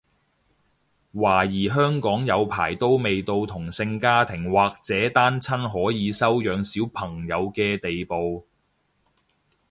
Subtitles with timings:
[1.13, 8.47] 懷疑香港有排都未到同性家庭或者單親可以收養小朋友嘅地步